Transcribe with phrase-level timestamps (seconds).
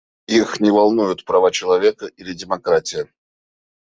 [0.27, 3.07] Их не волнуют права человека или демократия.